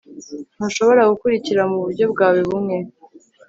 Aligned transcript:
Ntushobora 0.55 1.09
gukurikira 1.11 1.61
muburyo 1.71 2.05
bwawe 2.13 2.39
bumwe 2.49 2.77